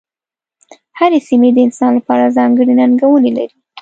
هرې 0.99 1.19
سیمې 1.27 1.49
د 1.53 1.57
انسان 1.67 1.91
لپاره 1.99 2.33
ځانګړې 2.37 2.73
ننګونې 2.79 3.31
لرلې. 3.37 3.57